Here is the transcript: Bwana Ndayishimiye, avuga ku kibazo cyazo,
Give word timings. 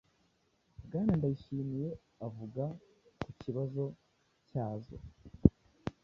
Bwana 0.85 1.13
Ndayishimiye, 1.19 1.89
avuga 2.27 2.63
ku 3.23 3.29
kibazo 3.41 3.83
cyazo, 4.49 4.95